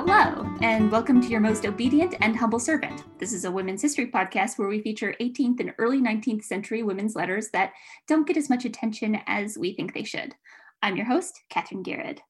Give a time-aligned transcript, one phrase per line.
[0.00, 3.02] Hello, and welcome to your most obedient and humble servant.
[3.18, 7.16] This is a women's history podcast where we feature 18th and early 19th century women's
[7.16, 7.72] letters that
[8.06, 10.36] don't get as much attention as we think they should.
[10.84, 12.20] I'm your host, Katherine Garrett.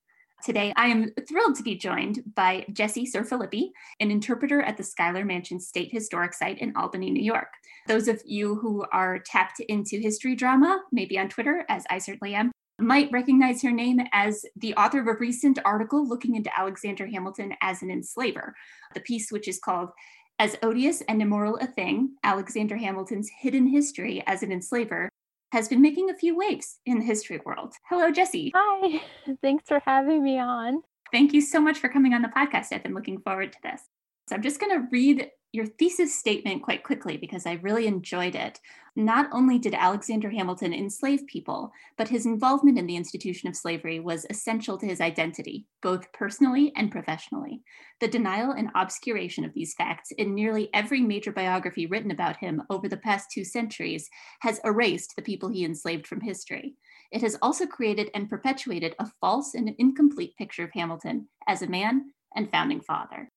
[0.43, 3.68] Today, I am thrilled to be joined by Jessie Serfilippi,
[4.00, 7.53] an interpreter at the Schuyler Mansion State Historic Site in Albany, New York.
[7.86, 12.35] Those of you who are tapped into history drama, maybe on Twitter, as I certainly
[12.35, 17.07] am, might recognize her name as the author of a recent article looking into Alexander
[17.07, 18.54] Hamilton as an enslaver.
[18.94, 19.90] The piece, which is called
[20.39, 25.08] As Odious and Immoral a Thing Alexander Hamilton's Hidden History as an Enslaver,
[25.53, 27.75] has been making a few waves in the history world.
[27.89, 28.53] Hello, Jessie.
[28.54, 29.00] Hi,
[29.42, 30.82] thanks for having me on.
[31.11, 32.67] Thank you so much for coming on the podcast.
[32.72, 33.81] I've been looking forward to this.
[34.28, 38.34] So I'm just going to read your thesis statement quite quickly because I really enjoyed
[38.34, 38.61] it.
[38.94, 44.00] Not only did Alexander Hamilton enslave people, but his involvement in the institution of slavery
[44.00, 47.62] was essential to his identity, both personally and professionally.
[48.00, 52.62] The denial and obscuration of these facts in nearly every major biography written about him
[52.69, 56.75] over the past two centuries has erased the people he enslaved from history.
[57.11, 61.69] It has also created and perpetuated a false and incomplete picture of Hamilton as a
[61.69, 63.28] man and founding father.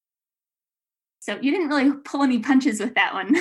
[1.22, 3.38] So you didn't really pull any punches with that one.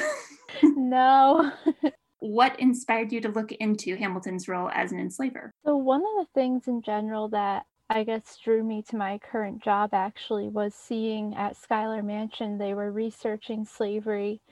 [0.63, 1.51] no.
[2.19, 5.51] what inspired you to look into Hamilton's role as an enslaver?
[5.65, 9.63] So, one of the things in general that I guess drew me to my current
[9.63, 14.43] job actually was seeing at Schuyler Mansion they were researching slavery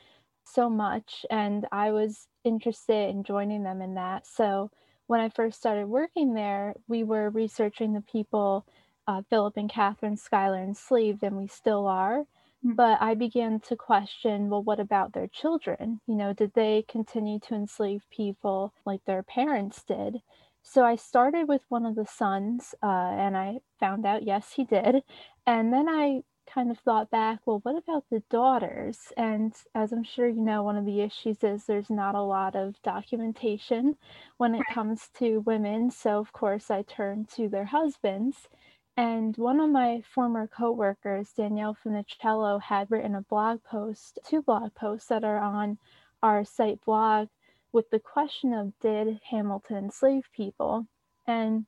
[0.44, 4.26] so much, and I was interested in joining them in that.
[4.26, 4.70] So,
[5.06, 8.64] when I first started working there, we were researching the people
[9.06, 12.24] uh, Philip and Catherine Schuyler enslaved, and we still are.
[12.64, 12.76] Mm.
[12.76, 16.00] But I began to question well, what about their children?
[16.06, 20.22] You know, did they continue to enslave people like their parents did?
[20.62, 24.64] So I started with one of the sons, uh, and I found out, yes, he
[24.64, 25.02] did.
[25.46, 29.12] And then I kind of thought back, well, what about the daughters?
[29.16, 32.54] And as I'm sure you know, one of the issues is there's not a lot
[32.56, 33.96] of documentation
[34.38, 35.90] when it comes to women.
[35.90, 38.48] So, of course, I turned to their husbands.
[38.98, 44.74] And one of my former coworkers, Danielle Funiciello, had written a blog post, two blog
[44.74, 45.78] posts that are on
[46.20, 47.28] our site blog
[47.70, 50.88] with the question of did Hamilton enslave people?
[51.28, 51.66] And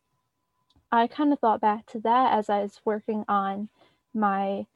[0.91, 3.69] I kind of thought back to that as I was working on
[4.13, 4.67] my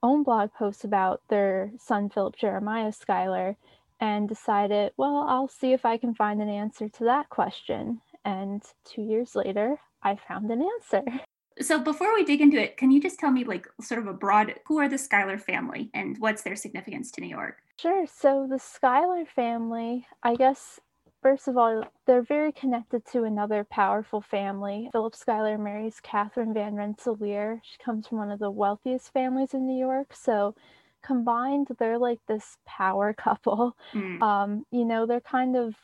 [0.00, 3.56] own blog post about their son Philip Jeremiah Schuyler
[3.98, 8.00] and decided, well, I'll see if I can find an answer to that question.
[8.24, 11.02] And two years later, I found an answer.
[11.60, 14.12] So before we dig into it, can you just tell me like sort of a
[14.12, 17.58] broad who are the Schuyler family and what's their significance to New York?
[17.78, 18.06] Sure.
[18.06, 20.80] So the Schuyler family, I guess
[21.22, 24.88] first of all, they're very connected to another powerful family.
[24.92, 27.60] Philip Schuyler marries Catherine Van Rensselaer.
[27.64, 30.14] She comes from one of the wealthiest families in New York.
[30.14, 30.54] So
[31.02, 33.76] combined, they're like this power couple.
[33.92, 34.22] Mm.
[34.22, 35.74] Um, you know, they're kind of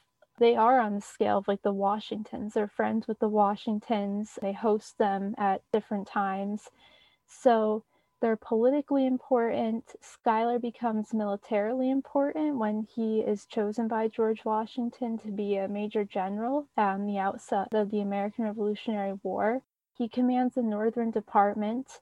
[0.43, 2.55] they are on the scale of like the Washingtons.
[2.55, 4.41] They're friends with the Washingtons.
[4.43, 6.69] They host them at different times.
[7.29, 7.85] So
[8.21, 9.85] they're politically important.
[10.01, 16.05] Schuyler becomes militarily important when he is chosen by George Washington to be a major
[16.05, 19.63] general on the outset of the American Revolutionary War.
[19.97, 22.01] He commands the Northern Department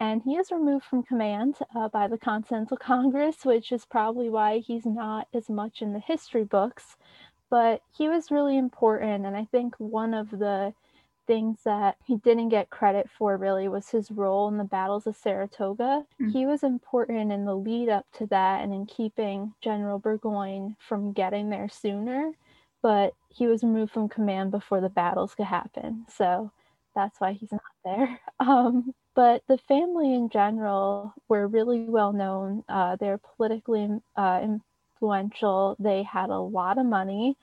[0.00, 4.58] and he is removed from command uh, by the Continental Congress, which is probably why
[4.58, 6.96] he's not as much in the history books
[7.50, 9.26] but he was really important.
[9.26, 10.74] And I think one of the
[11.26, 15.14] things that he didn't get credit for really was his role in the battles of
[15.14, 16.04] Saratoga.
[16.20, 16.32] Mm.
[16.32, 21.12] He was important in the lead up to that and in keeping General Burgoyne from
[21.12, 22.32] getting there sooner,
[22.82, 26.06] but he was removed from command before the battles could happen.
[26.08, 26.50] So
[26.94, 28.20] that's why he's not there.
[28.40, 32.62] Um, but the family in general were really well known.
[32.68, 34.40] Uh, they're politically uh,
[34.98, 35.76] influential.
[35.78, 37.36] They had a lot of money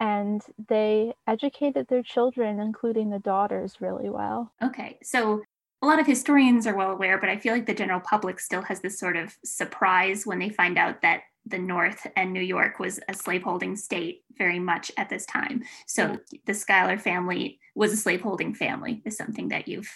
[0.00, 4.52] and they educated their children, including the daughters, really well.
[4.62, 4.98] Okay.
[5.02, 5.42] So
[5.80, 8.62] a lot of historians are well aware, but I feel like the general public still
[8.62, 12.78] has this sort of surprise when they find out that the North and New York
[12.78, 15.62] was a slaveholding state very much at this time.
[15.86, 19.90] So the Schuyler family was a slaveholding family is something that you've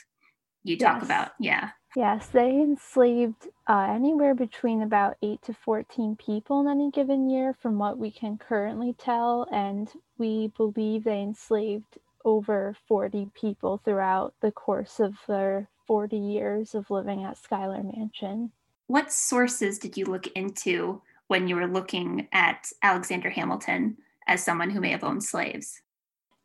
[0.68, 1.04] you talk yes.
[1.04, 1.28] about.
[1.38, 1.70] Yeah.
[1.96, 7.54] Yes, they enslaved uh, anywhere between about 8 to 14 people in any given year,
[7.54, 9.48] from what we can currently tell.
[9.50, 16.74] And we believe they enslaved over 40 people throughout the course of their 40 years
[16.74, 18.52] of living at Schuyler Mansion.
[18.88, 23.96] What sources did you look into when you were looking at Alexander Hamilton
[24.26, 25.80] as someone who may have owned slaves?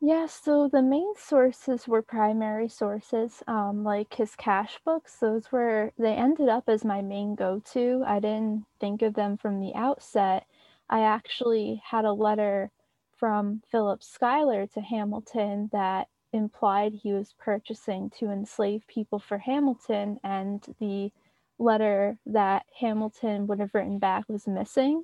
[0.03, 5.17] Yeah, so the main sources were primary sources, um, like his cash books.
[5.19, 8.03] Those were, they ended up as my main go to.
[8.05, 10.45] I didn't think of them from the outset.
[10.89, 12.71] I actually had a letter
[13.15, 20.19] from Philip Schuyler to Hamilton that implied he was purchasing to enslave people for Hamilton,
[20.23, 21.11] and the
[21.59, 25.03] letter that Hamilton would have written back was missing.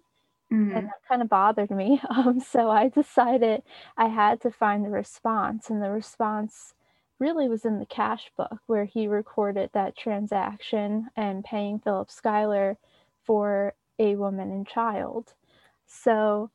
[0.51, 0.77] Mm-hmm.
[0.77, 2.01] And that kind of bothered me.
[2.09, 3.63] Um, so I decided
[3.97, 6.73] I had to find the response, and the response
[7.19, 12.77] really was in the cash book where he recorded that transaction and paying Philip Schuyler
[13.23, 15.33] for a woman and child.
[15.85, 16.51] So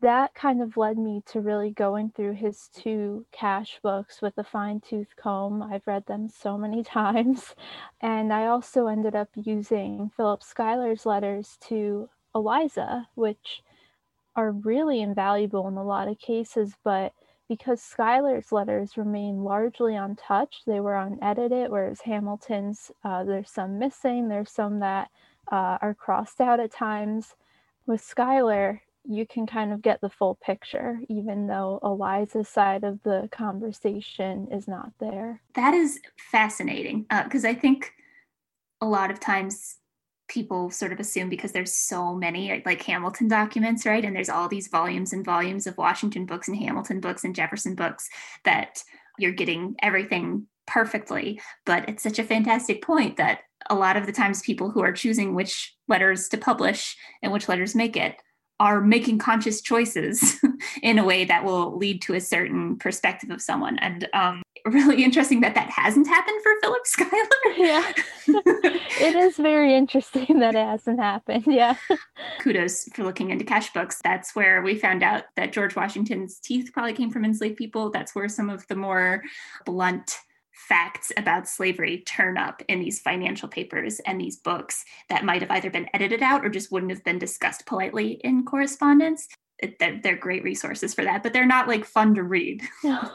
[0.00, 4.44] that kind of led me to really going through his two cash books with a
[4.44, 5.62] fine tooth comb.
[5.62, 7.54] I've read them so many times.
[8.00, 13.62] And I also ended up using Philip Schuyler's letters to Eliza, which
[14.36, 17.12] are really invaluable in a lot of cases, but
[17.48, 24.28] because Schuyler's letters remain largely untouched, they were unedited, whereas Hamilton's, uh, there's some missing,
[24.28, 25.10] there's some that
[25.50, 27.34] uh, are crossed out at times.
[27.86, 33.02] With Schuyler, you can kind of get the full picture, even though Eliza's side of
[33.02, 35.42] the conversation is not there.
[35.54, 35.98] That is
[36.30, 37.94] fascinating because uh, I think
[38.80, 39.78] a lot of times
[40.30, 44.04] people sort of assume because there's so many like Hamilton documents, right?
[44.04, 47.74] And there's all these volumes and volumes of Washington books and Hamilton books and Jefferson
[47.74, 48.08] books
[48.44, 48.82] that
[49.18, 51.40] you're getting everything perfectly.
[51.66, 54.92] But it's such a fantastic point that a lot of the times people who are
[54.92, 58.16] choosing which letters to publish and which letters make it
[58.60, 60.36] are making conscious choices
[60.82, 63.78] in a way that will lead to a certain perspective of someone.
[63.78, 67.56] And um, really interesting that that hasn't happened for Philip Schuyler.
[67.56, 67.92] Yeah,
[68.26, 71.44] it is very interesting that it hasn't happened.
[71.46, 71.76] Yeah.
[72.40, 74.00] Kudos for looking into cash books.
[74.02, 77.90] That's where we found out that George Washington's teeth probably came from enslaved people.
[77.90, 79.22] That's where some of the more
[79.66, 80.16] blunt
[80.52, 85.50] facts about slavery turn up in these financial papers and these books that might have
[85.50, 89.26] either been edited out or just wouldn't have been discussed politely in correspondence.
[89.78, 92.62] They're, they're great resources for that, but they're not like fun to read.
[92.84, 93.10] no,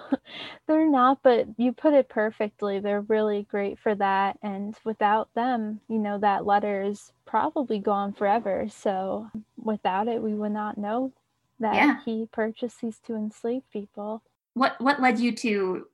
[0.67, 2.79] they're not, but you put it perfectly.
[2.79, 4.37] They're really great for that.
[4.43, 8.67] And without them, you know, that letter is probably gone forever.
[8.69, 11.11] So without it, we would not know
[11.59, 11.99] that yeah.
[12.05, 14.21] he purchased these to enslave people.
[14.53, 15.87] What what led you to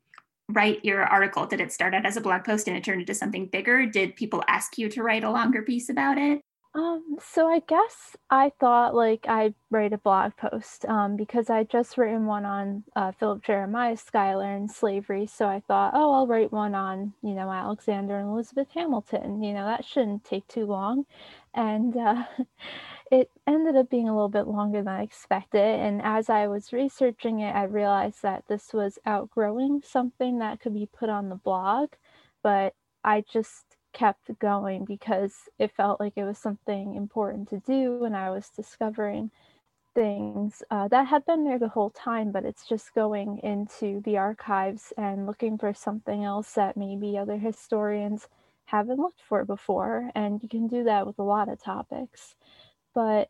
[0.50, 1.46] write your article?
[1.46, 3.86] Did it start out as a blog post and it turned into something bigger?
[3.86, 6.42] Did people ask you to write a longer piece about it?
[6.74, 11.66] Um, so I guess I thought like I'd write a blog post um, because I
[11.66, 15.28] just written one on uh, Philip Jeremiah Schuyler and slavery.
[15.28, 19.44] So I thought, oh, I'll write one on you know Alexander and Elizabeth Hamilton.
[19.44, 21.06] You know that shouldn't take too long,
[21.54, 22.24] and uh,
[23.12, 25.60] it ended up being a little bit longer than I expected.
[25.62, 30.74] And as I was researching it, I realized that this was outgrowing something that could
[30.74, 31.90] be put on the blog,
[32.44, 38.06] but I just kept going because it felt like it was something important to do
[38.06, 39.32] and I was discovering
[39.96, 44.18] things uh, that had been there the whole time, but it's just going into the
[44.18, 48.28] archives and looking for something else that maybe other historians
[48.66, 50.12] haven't looked for before.
[50.16, 52.36] And you can do that with a lot of topics
[52.94, 53.30] but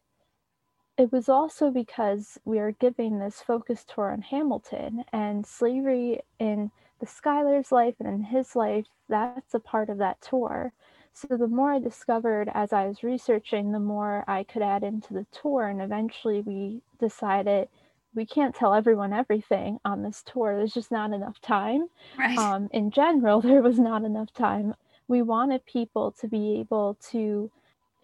[0.98, 6.72] it was also because we are giving this focus tour on Hamilton and slavery in
[7.01, 10.72] the Schuyler's life and in his life, that's a part of that tour.
[11.13, 15.13] So the more I discovered as I was researching, the more I could add into
[15.13, 15.67] the tour.
[15.67, 17.67] And eventually we decided
[18.13, 20.55] we can't tell everyone everything on this tour.
[20.55, 21.88] There's just not enough time.
[22.17, 22.38] Right.
[22.38, 24.75] Um, in general, there was not enough time.
[25.08, 27.51] We wanted people to be able to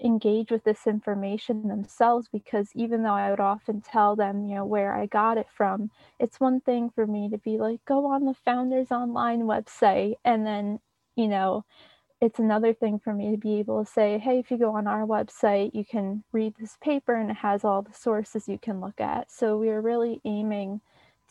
[0.03, 4.65] engage with this information themselves because even though I would often tell them, you know,
[4.65, 5.89] where I got it from,
[6.19, 10.15] it's one thing for me to be like, go on the Founders Online website.
[10.23, 10.79] And then,
[11.15, 11.65] you know,
[12.21, 14.87] it's another thing for me to be able to say, hey, if you go on
[14.87, 18.81] our website, you can read this paper and it has all the sources you can
[18.81, 19.31] look at.
[19.31, 20.81] So we are really aiming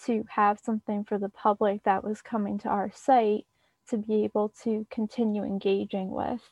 [0.04, 3.46] to have something for the public that was coming to our site
[3.88, 6.42] to be able to continue engaging with.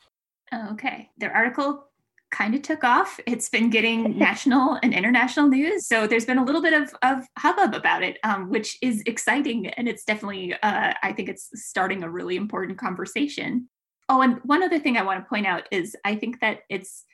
[0.52, 1.11] Oh, okay.
[1.18, 1.87] Their article
[2.35, 3.21] kind of took off.
[3.26, 5.87] It's been getting national and international news.
[5.87, 9.69] So there's been a little bit of, of hubbub about it, um, which is exciting.
[9.69, 13.69] And it's definitely, uh, I think it's starting a really important conversation.
[14.09, 17.05] Oh, and one other thing I want to point out is I think that it's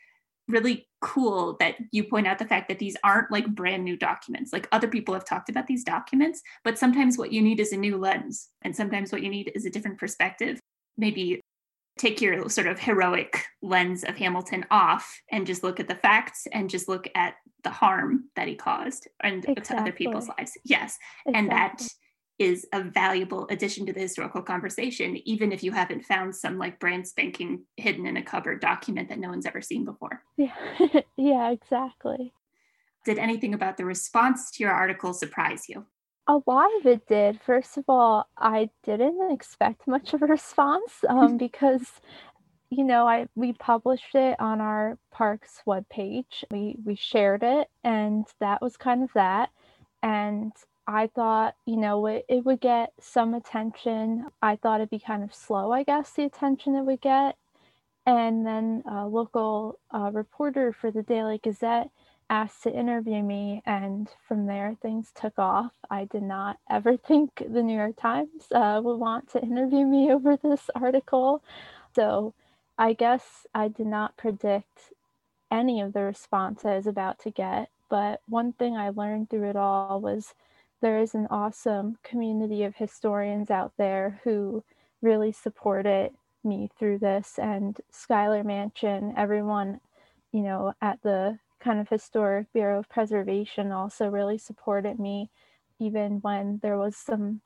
[0.48, 4.52] really cool that you point out the fact that these aren't like brand new documents.
[4.52, 7.76] Like other people have talked about these documents, but sometimes what you need is a
[7.76, 8.48] new lens.
[8.62, 10.58] And sometimes what you need is a different perspective.
[10.96, 11.40] Maybe
[12.00, 16.46] take your sort of heroic lens of Hamilton off and just look at the facts
[16.50, 19.76] and just look at the harm that he caused and exactly.
[19.76, 20.56] to other people's lives.
[20.64, 20.98] Yes.
[21.26, 21.38] Exactly.
[21.38, 21.86] And that
[22.38, 26.80] is a valuable addition to the historical conversation, even if you haven't found some like
[26.80, 30.22] brand spanking hidden in a cupboard document that no one's ever seen before.
[30.38, 30.54] Yeah,
[31.18, 32.32] yeah, exactly.
[33.04, 35.84] Did anything about the response to your article surprise you?
[36.26, 37.40] A lot of it did.
[37.40, 42.00] First of all, I didn't expect much of a response um, because
[42.70, 46.44] you know, I we published it on our parks webpage.
[46.50, 49.50] We we shared it, and that was kind of that.
[50.02, 50.52] And
[50.86, 54.26] I thought, you know, it, it would get some attention.
[54.42, 57.36] I thought it'd be kind of slow, I guess, the attention it would get.
[58.06, 61.90] And then a local uh, reporter for the Daily Gazette
[62.30, 65.72] asked to interview me, and from there things took off.
[65.90, 70.12] I did not ever think the New York Times uh, would want to interview me
[70.12, 71.42] over this article.
[71.94, 72.34] So
[72.78, 74.92] I guess I did not predict
[75.50, 79.50] any of the response I was about to get, but one thing I learned through
[79.50, 80.34] it all was
[80.80, 84.64] there is an awesome community of historians out there who
[85.02, 86.12] really supported
[86.44, 89.80] me through this and Schuyler Mansion, everyone,
[90.32, 95.30] you know, at the kind of historic Bureau of Preservation also really supported me
[95.78, 97.40] even when there was some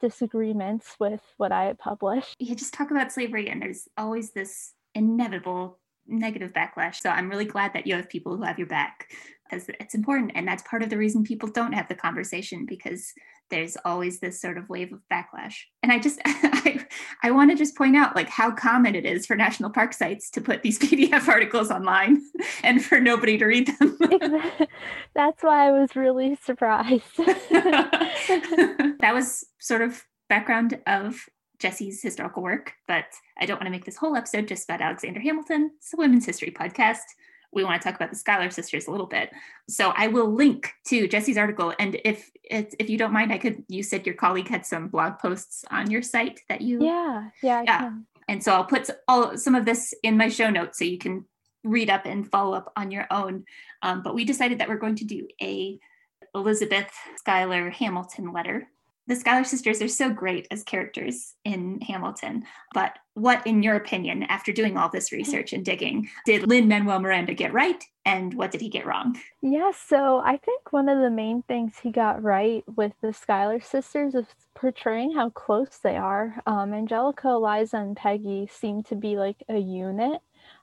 [0.00, 2.34] disagreements with what I had published.
[2.38, 6.96] You just talk about slavery, and there's always this inevitable negative backlash.
[6.96, 9.08] So I'm really glad that you have people who have your back
[9.48, 10.32] because it's important.
[10.34, 13.12] And that's part of the reason people don't have the conversation because
[13.52, 15.56] there's always this sort of wave of backlash.
[15.82, 16.84] And I just, I,
[17.22, 20.30] I want to just point out like how common it is for national park sites
[20.30, 22.22] to put these PDF articles online
[22.64, 23.98] and for nobody to read them.
[25.14, 27.04] that's why I was really surprised.
[27.18, 31.28] that was sort of background of
[31.58, 33.04] Jessie's historical work, but
[33.38, 35.72] I don't want to make this whole episode just about Alexander Hamilton.
[35.76, 37.04] It's a women's history podcast.
[37.52, 39.30] We want to talk about the Schuyler sisters a little bit.
[39.68, 41.74] So I will link to Jessie's article.
[41.78, 44.88] And if it's if you don't mind, I could you said your colleague had some
[44.88, 47.62] blog posts on your site that you Yeah, yeah.
[47.64, 47.90] yeah.
[48.28, 51.24] And so I'll put all some of this in my show notes so you can
[51.64, 53.44] read up and follow up on your own.
[53.82, 55.78] Um, but we decided that we're going to do a
[56.34, 58.68] Elizabeth Schuyler Hamilton letter
[59.06, 62.44] the Schuyler sisters are so great as characters in Hamilton.
[62.72, 67.00] But what, in your opinion, after doing all this research and digging, did Lin Manuel
[67.00, 67.82] Miranda get right?
[68.04, 69.18] And what did he get wrong?
[69.42, 73.60] Yeah, so I think one of the main things he got right with the Schuyler
[73.60, 76.40] sisters is portraying how close they are.
[76.46, 80.20] Um, Angelica, Eliza, and Peggy seem to be like a unit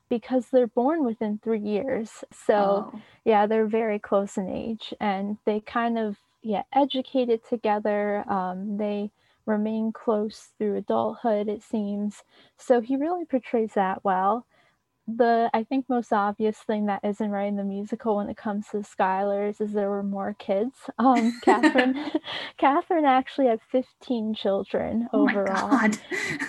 [0.09, 2.23] because they're born within three years.
[2.45, 3.01] So, oh.
[3.25, 9.11] yeah, they're very close in age and they kind of yeah educated together um, they
[9.45, 12.23] remain close through adulthood it seems.
[12.57, 14.45] So he really portrays that well
[15.17, 18.67] the I think most obvious thing that isn't right in the musical when it comes
[18.69, 20.75] to Schuylers is there were more kids.
[20.97, 22.11] Um, Catherine,
[22.57, 25.89] Catherine actually had 15 children oh overall,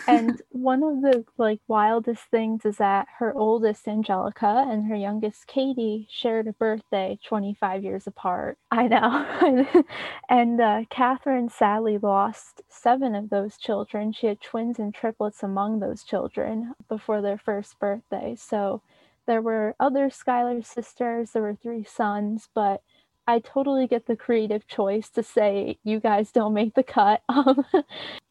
[0.07, 5.47] and one of the like wildest things is that her oldest Angelica and her youngest
[5.47, 8.59] Katie shared a birthday 25 years apart.
[8.71, 9.85] I know,
[10.29, 14.12] and uh, Catherine sadly lost seven of those children.
[14.12, 18.43] She had twins and triplets among those children before their first birthdays.
[18.50, 18.83] So
[19.26, 22.83] there were other Schuyler sisters, there were three sons, but
[23.26, 27.23] I totally get the creative choice to say you guys don't make the cut.
[27.30, 27.64] Um,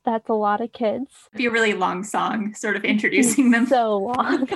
[0.05, 1.11] that's a lot of kids.
[1.31, 3.67] It'd be a really long song, sort of introducing them.
[3.67, 4.49] So long.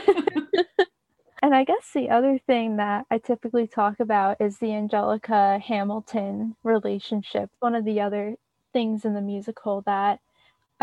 [1.44, 6.56] and I guess the other thing that I typically talk about is the Angelica Hamilton
[6.64, 7.52] relationship.
[7.60, 8.36] One of the other
[8.72, 10.22] things in the musical that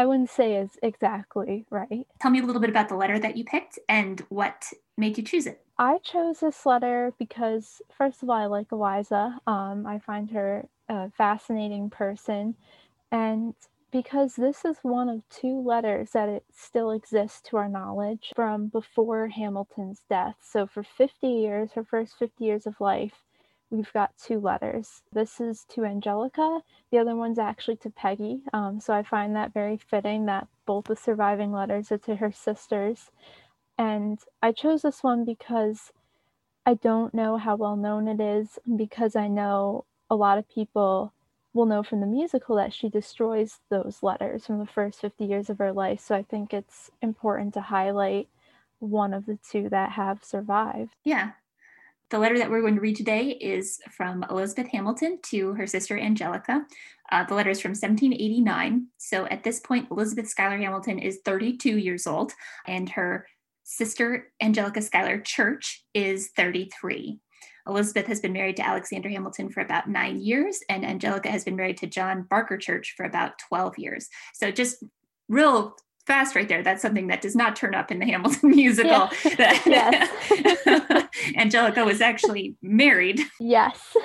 [0.01, 2.07] I wouldn't say is exactly right.
[2.23, 4.65] Tell me a little bit about the letter that you picked and what
[4.97, 5.61] made you choose it.
[5.77, 9.39] I chose this letter because, first of all, I like Eliza.
[9.47, 12.55] Um, I find her a fascinating person.
[13.13, 13.53] And
[13.93, 18.69] because this is one of two letters that it still exists to our knowledge from
[18.69, 20.37] before Hamilton's death.
[20.41, 23.27] So, for 50 years, her first 50 years of life,
[23.71, 25.03] we've got two letters.
[25.13, 26.61] This is to Angelica,
[26.91, 28.41] the other one's actually to Peggy.
[28.53, 32.33] Um, so I find that very fitting that both the surviving letters are to her
[32.33, 33.11] sisters.
[33.79, 35.93] And I chose this one because
[36.67, 41.13] I don't know how well known it is, because I know a lot of people
[41.53, 45.51] will know from the musical that she destroys those letters from the first 50 years
[45.51, 46.01] of her life.
[46.01, 48.29] So I think it's important to highlight
[48.79, 50.95] one of the two that have survived.
[51.05, 51.33] Yeah,
[52.11, 55.97] the letter that we're going to read today is from Elizabeth Hamilton to her sister
[55.97, 56.67] Angelica.
[57.11, 58.89] Uh, the letter is from 1789.
[58.99, 62.33] So at this point, Elizabeth Schuyler Hamilton is 32 years old,
[62.67, 63.27] and her
[63.63, 67.21] sister Angelica Schuyler Church is 33.
[67.67, 71.57] Elizabeth has been married to Alexander Hamilton for about nine years, and Angelica has been
[71.57, 74.09] married to John Barker Church for about 12 years.
[74.35, 74.83] So just
[75.29, 75.77] real
[76.11, 76.61] fast right there.
[76.61, 79.09] That's something that does not turn up in the Hamilton musical.
[79.65, 80.09] Yeah.
[81.37, 83.21] Angelica was actually married.
[83.39, 83.97] Yes.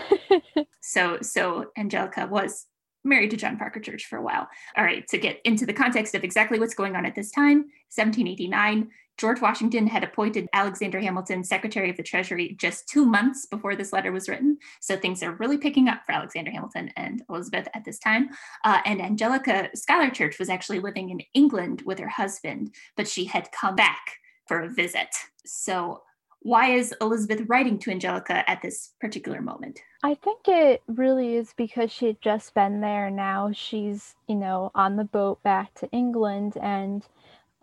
[0.81, 2.67] so so Angelica was
[3.03, 4.47] married to John Barker Church for a while.
[4.77, 7.65] All right, to get into the context of exactly what's going on at this time,
[7.95, 13.75] 1789, George Washington had appointed Alexander Hamilton Secretary of the Treasury just two months before
[13.75, 14.57] this letter was written.
[14.81, 18.29] So things are really picking up for Alexander Hamilton and Elizabeth at this time.
[18.63, 23.25] Uh, and Angelica Schuyler Church was actually living in England with her husband, but she
[23.25, 24.17] had come back
[24.47, 25.09] for a visit.
[25.45, 26.01] So
[26.45, 29.79] why is Elizabeth writing to Angelica at this particular moment?
[30.03, 33.09] I think it really is because she had just been there.
[33.09, 37.03] Now she's, you know, on the boat back to England and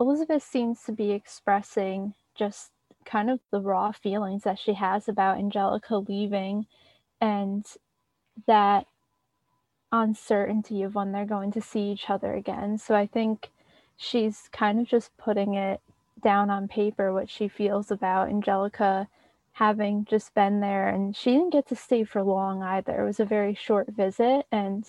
[0.03, 2.71] Elizabeth seems to be expressing just
[3.05, 6.65] kind of the raw feelings that she has about Angelica leaving
[7.21, 7.65] and
[8.45, 8.85] that
[9.93, 12.77] uncertainty of when they're going to see each other again.
[12.77, 13.49] So I think
[13.95, 15.79] she's kind of just putting it
[16.21, 19.07] down on paper what she feels about Angelica
[19.53, 23.01] having just been there and she didn't get to stay for long either.
[23.01, 24.83] It was a very short visit and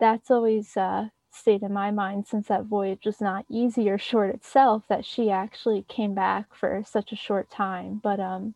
[0.00, 4.34] that's always uh, stayed in my mind since that voyage was not easy or short
[4.34, 8.00] itself that she actually came back for such a short time.
[8.02, 8.54] But um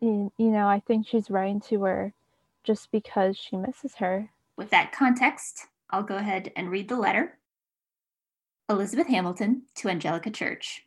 [0.00, 2.12] you, you know i think she's writing to her
[2.64, 4.30] just because she misses her.
[4.56, 7.38] With that context i'll go ahead and read the letter.
[8.68, 10.86] Elizabeth hamilton to angelica church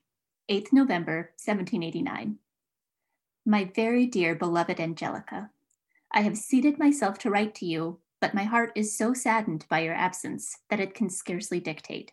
[0.49, 2.38] 8th november 1789
[3.45, 5.49] my very dear beloved angelica
[6.11, 9.79] i have seated myself to write to you but my heart is so saddened by
[9.79, 12.11] your absence that it can scarcely dictate.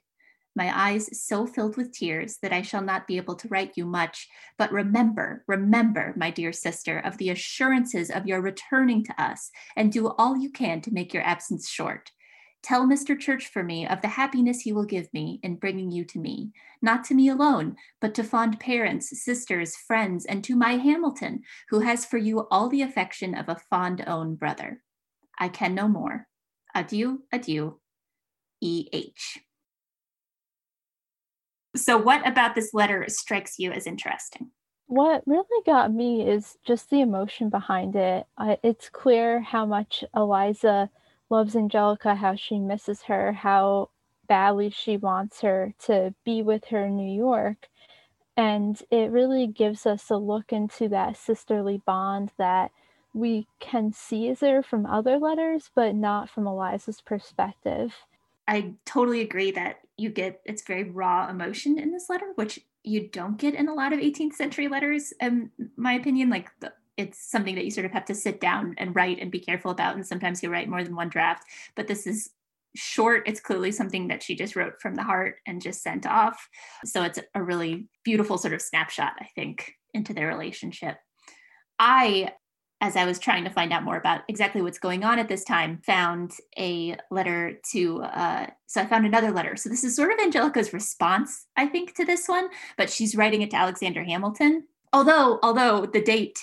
[0.56, 3.84] My eyes so filled with tears that I shall not be able to write you
[3.84, 4.26] much.
[4.56, 9.92] But remember, remember, my dear sister, of the assurances of your returning to us, and
[9.92, 12.10] do all you can to make your absence short.
[12.62, 13.18] Tell Mr.
[13.18, 16.52] Church for me of the happiness he will give me in bringing you to me,
[16.80, 21.80] not to me alone, but to fond parents, sisters, friends, and to my Hamilton, who
[21.80, 24.82] has for you all the affection of a fond own brother.
[25.38, 26.26] I can no more.
[26.74, 27.80] Adieu, adieu.
[28.60, 29.38] E.H.
[31.76, 34.50] So, what about this letter strikes you as interesting?
[34.86, 38.26] What really got me is just the emotion behind it.
[38.62, 40.90] It's clear how much Eliza
[41.28, 43.90] loves Angelica, how she misses her, how
[44.28, 47.68] badly she wants her to be with her in New York.
[48.36, 52.70] And it really gives us a look into that sisterly bond that
[53.16, 57.94] we can see is there from other letters, but not from Eliza's perspective.
[58.46, 63.08] I totally agree that you get it's very raw emotion in this letter, which you
[63.08, 65.14] don't get in a lot of 18th century letters.
[65.18, 68.74] In my opinion, like the, it's something that you sort of have to sit down
[68.76, 69.96] and write and be careful about.
[69.96, 71.44] And sometimes you write more than one draft.
[71.74, 72.30] But this is
[72.74, 73.22] short.
[73.26, 76.48] It's clearly something that she just wrote from the heart and just sent off.
[76.84, 80.98] So it's a really beautiful sort of snapshot, I think, into their relationship.
[81.78, 82.32] I
[82.80, 85.44] as I was trying to find out more about exactly what's going on at this
[85.44, 89.56] time, found a letter to, uh, so I found another letter.
[89.56, 93.40] So this is sort of Angelica's response, I think, to this one, but she's writing
[93.40, 94.64] it to Alexander Hamilton.
[94.92, 96.38] Although, although the date,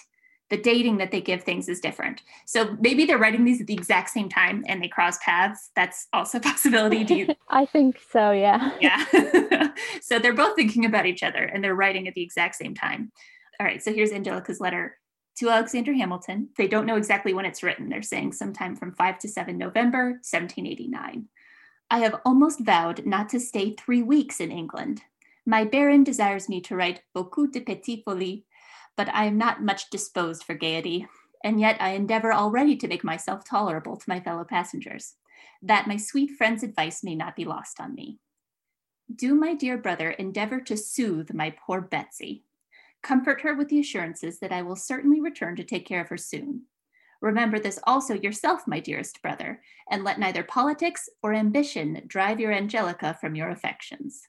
[0.50, 2.24] the dating that they give things is different.
[2.46, 5.70] So maybe they're writing these at the exact same time and they cross paths.
[5.76, 7.04] That's also a possibility.
[7.04, 7.28] Do you?
[7.50, 8.72] I think so, yeah.
[8.82, 9.72] Yeah.
[10.02, 13.12] so they're both thinking about each other and they're writing at the exact same time.
[13.60, 14.98] All right, so here's Angelica's letter
[15.38, 16.50] to Alexander Hamilton.
[16.58, 17.90] They don't know exactly when it's written.
[17.90, 21.28] They're saying sometime from 5 to 7 November 1789.
[21.90, 25.02] I have almost vowed not to stay three weeks in England.
[25.46, 28.44] My baron desires me to write beaucoup de petites folies,
[28.96, 31.08] but I am not much disposed for gaiety,
[31.44, 35.16] and yet I endeavor already to make myself tolerable to my fellow passengers,
[35.62, 38.20] that my sweet friend's advice may not be lost on me.
[39.14, 42.46] Do, my dear brother, endeavor to soothe my poor Betsy,
[43.04, 46.18] Comfort her with the assurances that I will certainly return to take care of her
[46.18, 46.64] soon.
[47.22, 49.62] Remember this also yourself, my dearest brother,
[49.92, 54.24] and let neither politics or ambition drive your Angelica from your affections.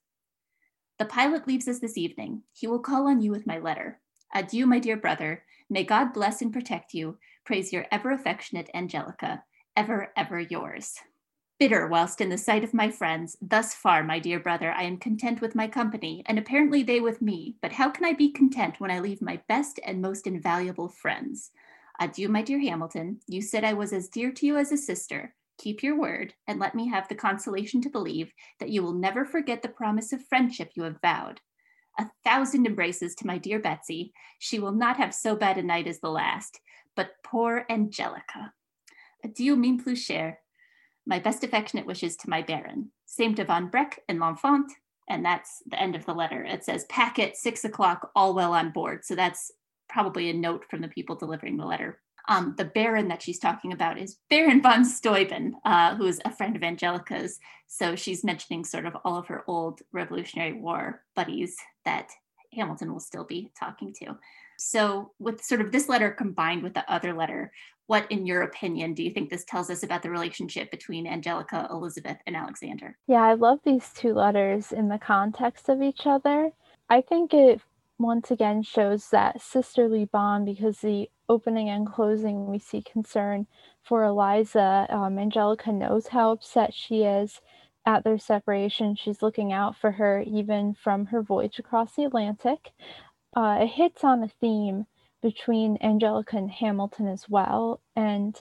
[0.98, 2.42] The pilot leaves us this evening.
[2.52, 4.00] He will call on you with my letter.
[4.34, 5.44] Adieu, my dear brother.
[5.70, 7.18] May God bless and protect you.
[7.46, 9.42] Praise your ever affectionate Angelica.
[9.76, 10.98] Ever, ever yours
[11.58, 13.36] bitter whilst in the sight of my friends.
[13.40, 17.22] Thus far, my dear brother, I am content with my company, and apparently they with
[17.22, 17.56] me.
[17.62, 21.50] But how can I be content when I leave my best and most invaluable friends?
[22.00, 23.20] Adieu, my dear Hamilton.
[23.28, 25.34] You said I was as dear to you as a sister.
[25.58, 29.24] Keep your word, and let me have the consolation to believe that you will never
[29.24, 31.40] forget the promise of friendship you have vowed.
[31.98, 34.12] A thousand embraces to my dear Betsy.
[34.40, 36.58] She will not have so bad a night as the last,
[36.96, 38.52] but poor Angelica.
[39.22, 40.40] Adieu, min plus cher.
[41.06, 42.90] My best affectionate wishes to my baron.
[43.06, 44.70] Same to Von Breck and L'Enfant.
[45.08, 46.42] And that's the end of the letter.
[46.44, 49.04] It says, packet, six o'clock, all well on board.
[49.04, 49.50] So that's
[49.88, 52.00] probably a note from the people delivering the letter.
[52.26, 56.34] Um, the Baron that she's talking about is Baron von Steuben, uh, who is a
[56.34, 57.38] friend of Angelica's.
[57.66, 62.10] So she's mentioning sort of all of her old Revolutionary War buddies that
[62.54, 64.16] Hamilton will still be talking to.
[64.58, 67.52] So, with sort of this letter combined with the other letter,
[67.86, 71.68] what, in your opinion, do you think this tells us about the relationship between Angelica,
[71.70, 72.96] Elizabeth, and Alexander?
[73.06, 76.50] Yeah, I love these two letters in the context of each other.
[76.88, 77.60] I think it
[77.98, 83.46] once again shows that sisterly bond because the opening and closing we see concern
[83.82, 84.86] for Eliza.
[84.90, 87.40] Um, Angelica knows how upset she is
[87.86, 88.96] at their separation.
[88.96, 92.72] She's looking out for her even from her voyage across the Atlantic.
[93.34, 94.86] Uh, it hits on a theme
[95.22, 98.40] between Angelica and Hamilton as well, and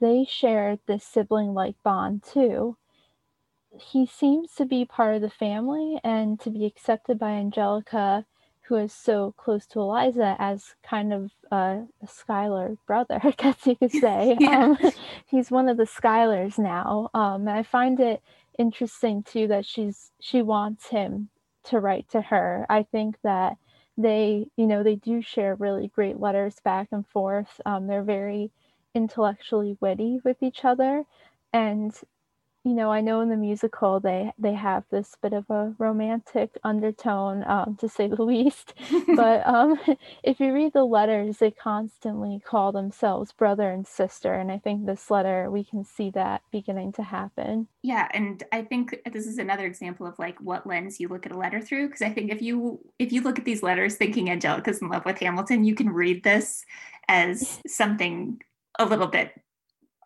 [0.00, 2.76] they share this sibling like bond too.
[3.78, 8.26] He seems to be part of the family and to be accepted by Angelica
[8.70, 13.66] who is so close to Eliza as kind of uh, a Schuyler brother, I guess
[13.66, 14.36] you could say.
[14.40, 14.76] yeah.
[14.80, 14.92] um,
[15.26, 18.22] he's one of the Schuylers now, um, and I find it
[18.60, 21.30] interesting too that she's she wants him
[21.64, 22.64] to write to her.
[22.70, 23.56] I think that
[24.02, 27.60] they, you know, they do share really great letters back and forth.
[27.66, 28.50] Um, they're very
[28.94, 31.04] intellectually witty with each other,
[31.52, 31.92] and
[32.64, 36.58] you know, I know in the musical they they have this bit of a romantic
[36.62, 38.74] undertone, um, to say the least.
[39.16, 39.80] but um,
[40.22, 44.84] if you read the letters, they constantly call themselves brother and sister, and I think
[44.84, 47.66] this letter we can see that beginning to happen.
[47.82, 51.32] Yeah, and I think this is another example of like what lens you look at
[51.32, 51.86] a letter through.
[51.86, 55.06] Because I think if you if you look at these letters thinking Angelica's in love
[55.06, 56.64] with Hamilton, you can read this
[57.08, 58.40] as something
[58.78, 59.32] a little bit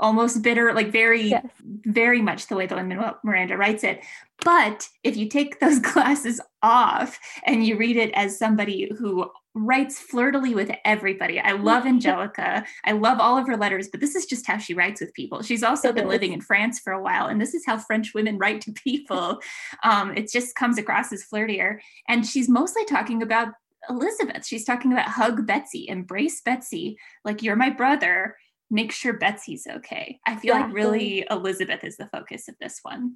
[0.00, 1.46] almost bitter, like very, yes.
[1.62, 4.04] very much the way that Lin Miranda writes it.
[4.44, 10.00] But if you take those glasses off and you read it as somebody who writes
[10.00, 12.64] flirtily with everybody, I love Angelica.
[12.84, 15.42] I love all of her letters, but this is just how she writes with people.
[15.42, 16.10] She's also it been is.
[16.10, 19.40] living in France for a while, and this is how French women write to people.
[19.82, 21.78] Um, it just comes across as flirtier.
[22.08, 23.48] And she's mostly talking about
[23.90, 24.46] Elizabeth.
[24.46, 28.36] She's talking about hug Betsy, embrace Betsy, like you're my brother
[28.74, 30.18] make sure Betsy's okay.
[30.26, 33.14] I feel like really Elizabeth is the focus of this one.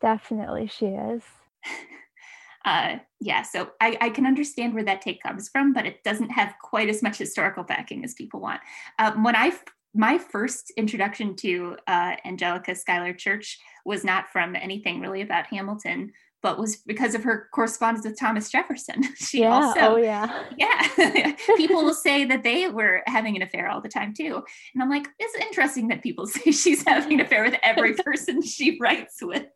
[0.00, 1.22] Definitely, she is.
[2.64, 6.30] uh, yeah, so I, I, can understand where that take comes from, but it doesn't
[6.30, 8.62] have quite as much historical backing as people want.
[8.98, 9.52] Um, when I
[9.94, 16.12] my first introduction to uh, Angelica Schuyler Church was not from anything really about Hamilton,
[16.44, 19.02] but was because of her correspondence with Thomas Jefferson.
[19.16, 21.34] She yeah, also, oh yeah, yeah.
[21.56, 24.42] people will say that they were having an affair all the time too,
[24.74, 28.42] and I'm like, it's interesting that people say she's having an affair with every person
[28.42, 29.46] she writes with.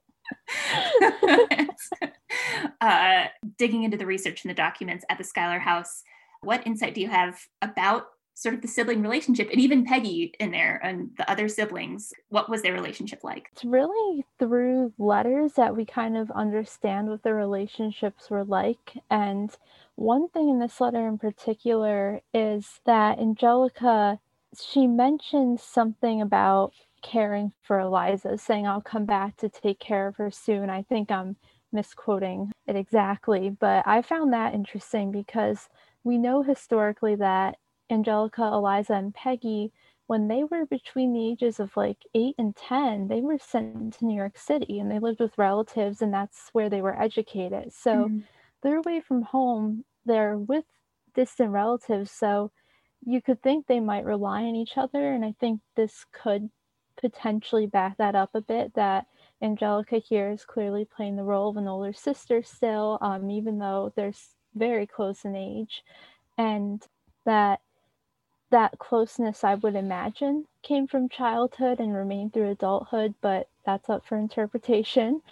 [2.81, 3.27] uh,
[3.59, 6.03] digging into the research and the documents at the Schuyler House,
[6.40, 8.07] what insight do you have about
[8.38, 12.12] sort of the sibling relationship and even Peggy in there and the other siblings.
[12.29, 13.48] What was their relationship like?
[13.51, 18.96] It's really through letters that we kind of understand what the relationships were like.
[19.11, 19.51] And
[19.96, 24.20] one thing in this letter in particular is that Angelica,
[24.57, 26.72] she mentions something about
[27.03, 30.70] caring for Eliza, saying, I'll come back to take care of her soon.
[30.70, 31.35] I think I'm
[31.72, 35.68] misquoting it exactly, but I found that interesting because
[36.05, 37.57] we know historically that
[37.90, 39.72] Angelica, Eliza, and Peggy,
[40.07, 44.07] when they were between the ages of like eight and 10, they were sent to
[44.07, 47.72] New York City and they lived with relatives, and that's where they were educated.
[47.72, 48.18] So mm-hmm.
[48.62, 50.64] they're away from home, they're with
[51.14, 52.11] distant relatives.
[52.11, 52.51] So
[53.05, 55.12] you could think they might rely on each other.
[55.12, 56.48] And I think this could
[57.01, 59.07] potentially back that up a bit that
[59.42, 63.92] Angelica here is clearly playing the role of an older sister still, um, even though
[63.94, 64.12] they're
[64.55, 65.85] very close in age.
[66.37, 66.83] And
[67.24, 67.61] that
[68.50, 74.06] that closeness I would imagine came from childhood and remained through adulthood, but that's up
[74.06, 75.22] for interpretation.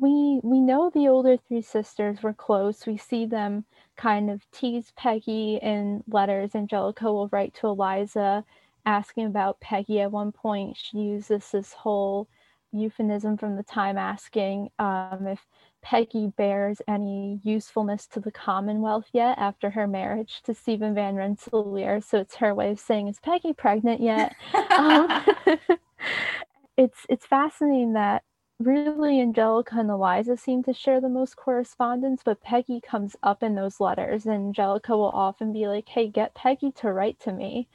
[0.00, 2.86] We we know the older three sisters were close.
[2.86, 3.64] We see them
[3.96, 6.54] kind of tease Peggy in letters.
[6.54, 8.44] Angelica will write to Eliza
[8.86, 10.76] asking about Peggy at one point.
[10.76, 12.28] She uses this whole
[12.72, 15.40] euphemism from the time asking um, if
[15.84, 22.00] Peggy bears any usefulness to the Commonwealth yet after her marriage to Stephen Van Rensselaer.
[22.00, 24.34] So it's her way of saying, "Is Peggy pregnant yet?"
[24.78, 25.24] um,
[26.78, 28.22] it's it's fascinating that
[28.58, 33.54] really Angelica and Eliza seem to share the most correspondence, but Peggy comes up in
[33.54, 37.68] those letters, and Angelica will often be like, "Hey, get Peggy to write to me."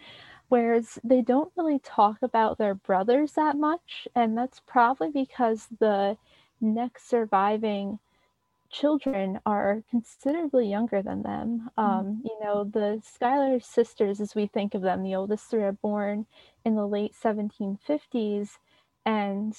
[0.48, 6.18] Whereas they don't really talk about their brothers that much, and that's probably because the
[6.62, 8.00] next surviving
[8.70, 11.70] children are considerably younger than them.
[11.78, 11.82] Mm-hmm.
[11.82, 15.72] Um, you know, the Schuyler sisters, as we think of them, the oldest three are
[15.72, 16.26] born
[16.64, 18.58] in the late 1750s,
[19.06, 19.56] and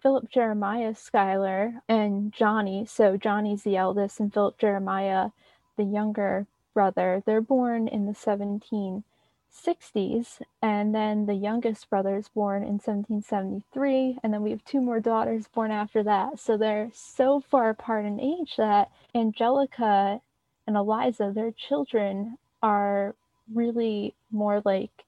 [0.00, 5.30] Philip Jeremiah Schuyler and Johnny, so Johnny's the eldest, and Philip Jeremiah,
[5.76, 9.04] the younger brother, they're born in the 17
[9.52, 14.80] 60s, and then the youngest brother is born in 1773, and then we have two
[14.80, 16.38] more daughters born after that.
[16.38, 20.20] So they're so far apart in age that Angelica
[20.66, 23.14] and Eliza, their children, are
[23.52, 25.04] really more like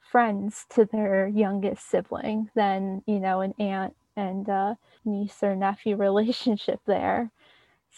[0.00, 5.96] friends to their youngest sibling than, you know, an aunt and uh, niece or nephew
[5.98, 7.30] relationship there.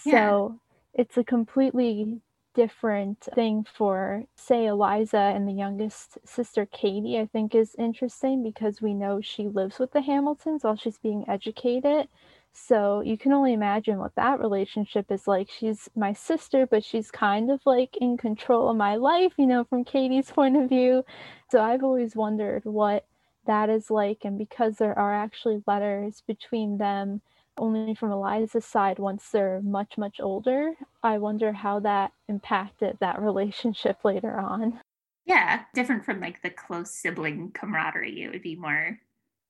[0.04, 0.12] Yeah.
[0.12, 0.60] So
[0.94, 2.20] it's a completely
[2.58, 8.82] different thing for, say, Eliza and the youngest sister, Katie, I think is interesting because
[8.82, 12.08] we know she lives with the Hamiltons while she's being educated.
[12.52, 15.48] So you can only imagine what that relationship is like.
[15.48, 19.62] She's my sister, but she's kind of like in control of my life, you know,
[19.62, 21.04] from Katie's point of view.
[21.52, 23.06] So I've always wondered what
[23.46, 24.24] that is like.
[24.24, 27.20] And because there are actually letters between them
[27.58, 30.72] only from Eliza's side once they're much, much older.
[31.02, 34.80] I wonder how that impacted that relationship later on.
[35.26, 38.22] Yeah, different from like the close sibling camaraderie.
[38.22, 38.98] It would be more,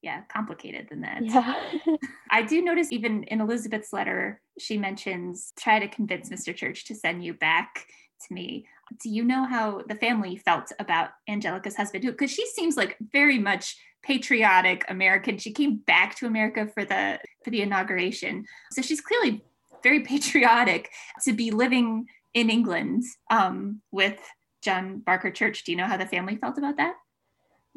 [0.03, 1.25] yeah, complicated than that.
[1.25, 1.55] Yeah.
[2.31, 6.55] I do notice even in Elizabeth's letter, she mentions try to convince Mr.
[6.55, 7.87] Church to send you back
[8.27, 8.67] to me.
[9.01, 12.05] Do you know how the family felt about Angelica's husband?
[12.05, 15.39] Because she seems like very much patriotic American.
[15.39, 19.43] She came back to America for the for the inauguration, so she's clearly
[19.83, 20.91] very patriotic
[21.25, 24.19] to be living in England um, with
[24.63, 25.65] John Barker Church.
[25.65, 26.95] Do you know how the family felt about that?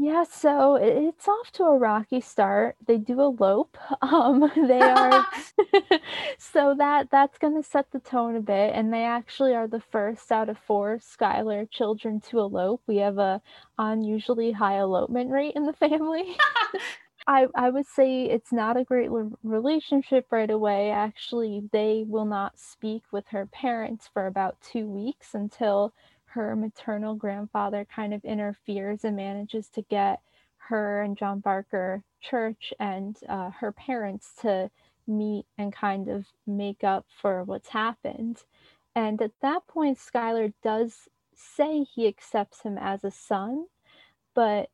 [0.03, 2.75] Yeah, so it's off to a rocky start.
[2.87, 3.77] They do elope.
[4.01, 5.27] Um, they are
[6.39, 9.79] so that that's going to set the tone a bit, and they actually are the
[9.91, 12.81] first out of four Schuyler children to elope.
[12.87, 13.41] We have a
[13.77, 16.35] unusually high elopement rate in the family.
[17.27, 19.09] I I would say it's not a great
[19.43, 20.91] relationship right away.
[20.91, 25.93] Actually, they will not speak with her parents for about two weeks until
[26.33, 30.21] her maternal grandfather kind of interferes and manages to get
[30.57, 34.69] her and John Barker Church and uh, her parents to
[35.07, 38.43] meet and kind of make up for what's happened.
[38.95, 43.65] And at that point, Schuyler does say he accepts him as a son,
[44.33, 44.69] but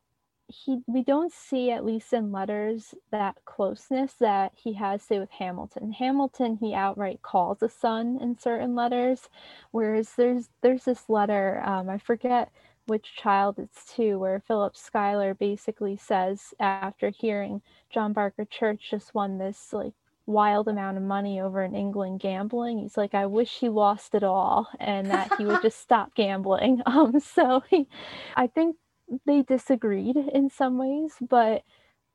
[0.50, 5.30] he we don't see at least in letters that closeness that he has say with
[5.32, 5.92] Hamilton.
[5.92, 9.30] Hamilton he outright calls a son in certain letters,
[9.72, 12.52] whereas there's there's this letter um, I forget
[12.88, 19.14] which child it's to where Philip Schuyler basically says after hearing John Barker Church just
[19.14, 19.94] won this like
[20.26, 22.80] wild amount of money over in England gambling.
[22.80, 26.82] He's like, I wish he lost it all and that he would just stop gambling.
[26.88, 27.88] Um, so he,
[28.36, 28.78] I think
[29.26, 31.64] they disagreed in some ways, but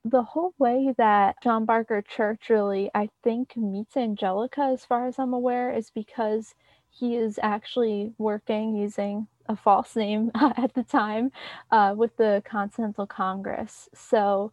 [0.05, 5.19] the whole way that John Barker Church really, I think, meets Angelica, as far as
[5.19, 6.55] I'm aware, is because
[6.91, 11.31] he is actually working using a false name at the time
[11.71, 13.89] uh, with the Continental Congress.
[13.95, 14.53] So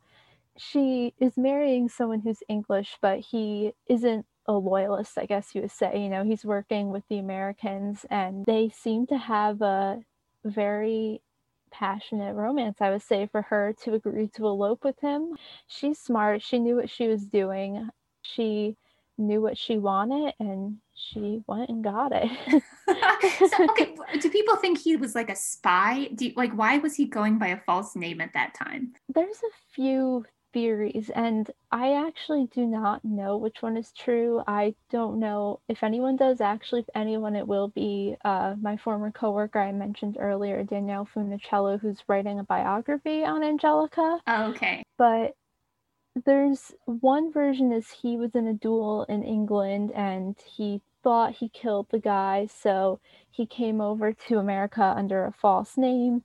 [0.58, 5.72] she is marrying someone who's English, but he isn't a loyalist, I guess you would
[5.72, 6.02] say.
[6.02, 10.00] You know, he's working with the Americans, and they seem to have a
[10.46, 11.22] very
[11.72, 15.36] passionate romance, I would say, for her to agree to elope with him.
[15.68, 16.42] She's smart.
[16.42, 17.90] She knew what she was doing.
[18.22, 18.78] She
[19.18, 22.30] knew what she wanted and she went and got it.
[23.50, 26.10] so, okay, do people think he was like a spy?
[26.16, 28.94] Do you, like why was he going by a false name at that time?
[29.14, 34.42] There's a few theories, and I actually do not know which one is true.
[34.48, 36.42] I don't know if anyone does.
[36.42, 41.80] Actually, if anyone, it will be uh, my former coworker I mentioned earlier, Danielle Funiciello,
[41.80, 44.20] who's writing a biography on Angelica.
[44.28, 44.84] Oh, okay.
[44.98, 45.36] But
[46.26, 51.50] there's one version is he was in a duel in England and he thought he
[51.50, 53.00] killed the guy, so
[53.32, 56.24] he came over to America under a false name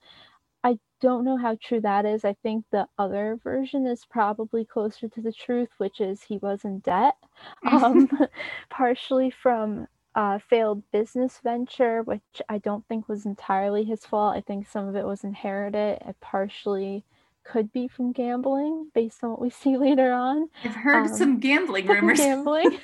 [1.01, 2.25] don't know how true that is.
[2.25, 6.63] I think the other version is probably closer to the truth, which is he was
[6.63, 7.15] in debt,
[7.69, 8.09] um,
[8.69, 14.35] partially from a failed business venture, which I don't think was entirely his fault.
[14.35, 15.99] I think some of it was inherited.
[16.07, 17.03] It partially
[17.43, 20.49] could be from gambling, based on what we see later on.
[20.63, 22.17] I've heard um, some gambling rumors.
[22.17, 22.79] gambling.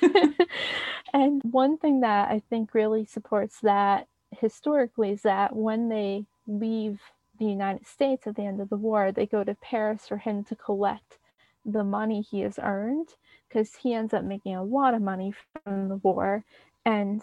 [1.12, 7.00] and one thing that I think really supports that historically is that when they leave
[7.46, 9.12] the United States at the end of the war.
[9.12, 11.18] They go to Paris for him to collect
[11.64, 13.10] the money he has earned
[13.48, 15.32] because he ends up making a lot of money
[15.64, 16.44] from the war.
[16.84, 17.22] And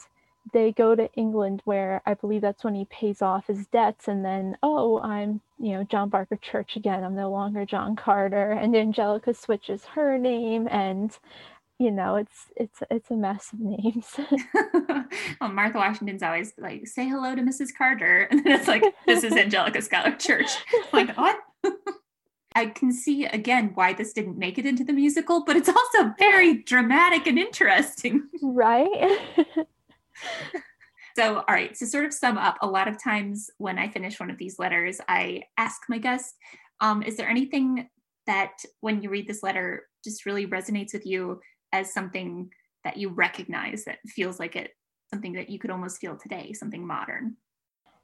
[0.53, 4.23] they go to England where I believe that's when he pays off his debts and
[4.25, 8.75] then oh I'm you know John Barker Church again I'm no longer John Carter and
[8.75, 11.15] Angelica switches her name and
[11.79, 14.05] you know it's it's it's a mess of names.
[15.41, 17.69] Well Martha Washington's always like say hello to Mrs.
[17.75, 18.27] Carter.
[18.31, 20.51] And then it's like this is Angelica Schuyler Church.
[20.93, 21.39] Like what?
[22.55, 26.13] I can see again why this didn't make it into the musical but it's also
[26.19, 28.27] very dramatic and interesting.
[28.41, 29.19] Right?
[31.15, 34.21] So, all right, to sort of sum up, a lot of times when I finish
[34.21, 36.35] one of these letters, I ask my guest,
[36.79, 37.89] um, is there anything
[38.25, 42.49] that when you read this letter just really resonates with you as something
[42.83, 44.71] that you recognize that feels like it,
[45.11, 47.35] something that you could almost feel today, something modern?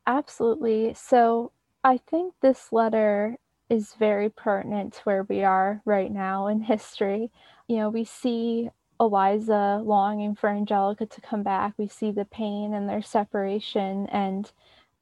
[0.07, 0.93] Absolutely.
[0.93, 1.51] So,
[1.83, 3.37] I think this letter
[3.69, 7.31] is very pertinent to where we are right now in history.
[7.67, 11.73] You know, we see Eliza longing for Angelica to come back.
[11.77, 14.07] We see the pain and their separation.
[14.07, 14.51] And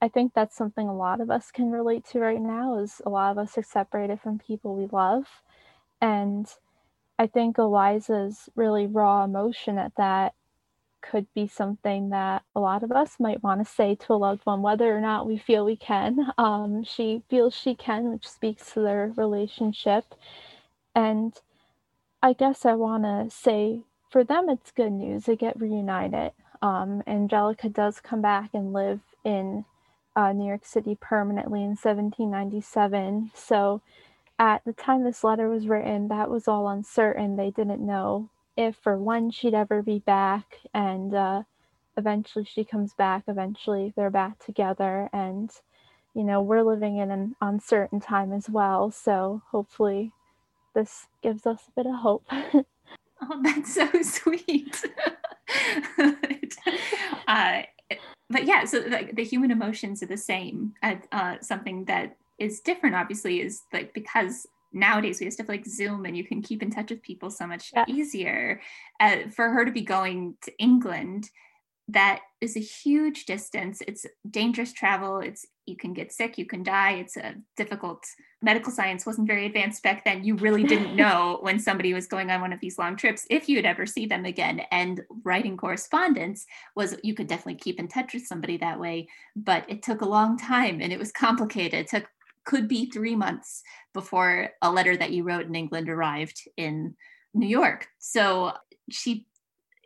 [0.02, 3.10] I think that's something a lot of us can relate to right now is a
[3.10, 5.26] lot of us are separated from people we love.
[6.02, 6.48] And
[7.24, 10.34] I think Eliza's really raw emotion at that
[11.02, 14.46] could be something that a lot of us might want to say to a loved
[14.46, 16.32] one, whether or not we feel we can.
[16.38, 20.04] Um, she feels she can, which speaks to their relationship.
[20.94, 21.34] And
[22.22, 25.24] I guess I want to say for them, it's good news.
[25.24, 26.34] They get reunited.
[26.62, 29.64] Um, Angelica does come back and live in
[30.18, 33.32] uh, New York City permanently in 1797.
[33.34, 33.82] So
[34.44, 37.38] at the time this letter was written, that was all uncertain.
[37.38, 40.58] They didn't know if or when she'd ever be back.
[40.74, 41.44] And uh,
[41.96, 43.24] eventually she comes back.
[43.28, 45.10] Eventually they're back together.
[45.14, 45.50] And,
[46.14, 48.92] you know, we're living in an uncertain time as well.
[48.92, 50.12] So hopefully
[50.76, 52.26] this gives us a bit of hope.
[52.32, 52.66] oh,
[53.44, 54.84] that's so sweet.
[57.30, 57.62] uh,
[58.30, 60.74] but yeah, so like the human emotions are the same.
[60.84, 65.66] Uh, uh, something that is different, obviously, is like because nowadays we have stuff like
[65.66, 67.86] Zoom and you can keep in touch with people so much yeah.
[67.88, 68.62] easier.
[69.00, 71.30] Uh, for her to be going to England
[71.90, 73.82] that is a huge distance.
[73.88, 75.20] It's dangerous travel.
[75.20, 76.94] It's you can get sick, you can die.
[76.94, 78.06] It's a difficult
[78.42, 80.24] medical science wasn't very advanced back then.
[80.24, 83.48] You really didn't know when somebody was going on one of these long trips if
[83.48, 84.62] you'd ever see them again.
[84.72, 89.66] And writing correspondence was you could definitely keep in touch with somebody that way, but
[89.70, 91.82] it took a long time and it was complicated.
[91.82, 92.06] It took
[92.46, 93.62] could be three months
[93.94, 96.96] before a letter that you wrote in England arrived in
[97.34, 97.88] New York.
[98.00, 98.54] So
[98.90, 99.28] she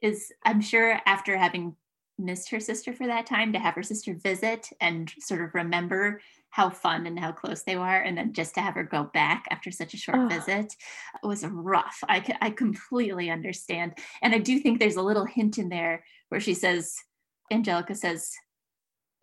[0.01, 1.75] is, I'm sure, after having
[2.19, 6.19] missed her sister for that time to have her sister visit and sort of remember
[6.49, 9.45] how fun and how close they were and then just to have her go back
[9.51, 10.27] after such a short oh.
[10.27, 10.73] visit
[11.21, 13.93] was rough I, I completely understand
[14.23, 16.95] and i do think there's a little hint in there where she says
[17.51, 18.31] angelica says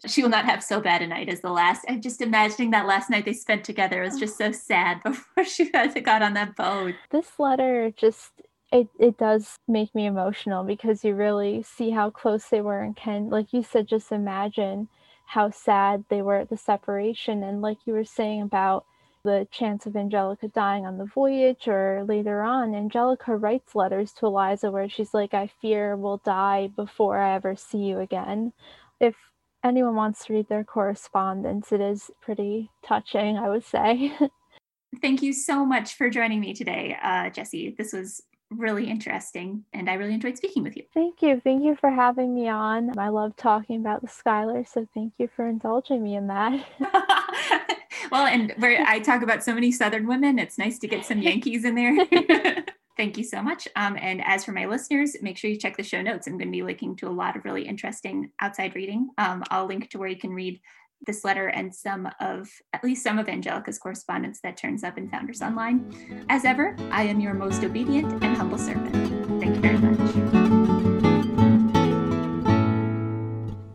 [0.07, 1.85] she will not have so bad a night as the last.
[1.89, 5.45] I'm just imagining that last night they spent together it was just so sad before
[5.45, 6.95] she got on that boat.
[7.11, 8.33] This letter just
[8.73, 12.97] it, it does make me emotional because you really see how close they were and
[12.97, 14.89] can like you said just imagine
[15.27, 18.85] how sad they were at the separation and like you were saying about
[19.23, 24.27] the chance of Angelica dying on the voyage or later on Angelica writes letters to
[24.27, 28.53] Eliza where she's like I fear we'll die before I ever see you again
[28.99, 29.15] if
[29.65, 34.13] anyone wants to read their correspondence it is pretty touching I would say
[35.01, 37.75] Thank you so much for joining me today, uh, Jessie.
[37.77, 40.85] This was really interesting and I really enjoyed speaking with you.
[40.93, 41.41] Thank you.
[41.43, 42.97] Thank you for having me on.
[42.99, 46.65] I love talking about the Schuyler, so thank you for indulging me in that.
[48.13, 51.21] well, and where I talk about so many Southern women, it's nice to get some
[51.21, 52.65] Yankees in there.
[52.97, 53.67] Thank you so much.
[53.75, 56.27] Um, and as for my listeners, make sure you check the show notes.
[56.27, 59.09] I'm going to be linking to a lot of really interesting outside reading.
[59.19, 60.61] Um, I'll link to where you can read
[61.07, 65.09] this letter and some of, at least some of Angelica's correspondence that turns up in
[65.11, 66.25] Founders Online.
[66.29, 70.54] As ever, I am your most obedient and humble servant.